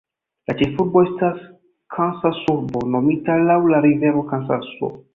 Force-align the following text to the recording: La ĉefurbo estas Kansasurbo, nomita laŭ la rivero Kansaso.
La 0.51 0.53
ĉefurbo 0.61 1.03
estas 1.07 1.37
Kansasurbo, 1.97 2.85
nomita 2.97 3.39
laŭ 3.47 3.63
la 3.77 3.87
rivero 3.89 4.29
Kansaso. 4.35 4.95